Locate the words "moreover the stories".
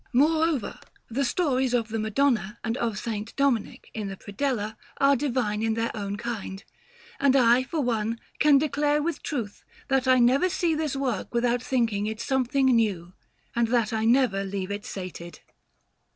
0.13-1.75